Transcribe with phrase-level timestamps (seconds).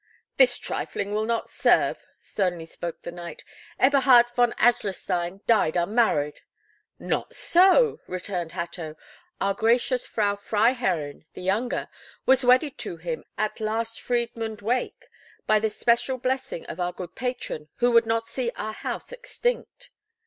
[0.37, 3.43] "This trifling will not serve!" sternly spoke the knight.
[3.77, 6.41] "Eberhard von Adlerstein died unmarried."
[6.97, 8.95] "Not so," returned Hatto,
[9.39, 11.87] "our gracious Frau Freiherrinn, the younger,
[12.25, 15.05] was wedded to him at the last Friedmund Wake,
[15.45, 19.91] by the special blessing of our good patron, who would not see our house extinct."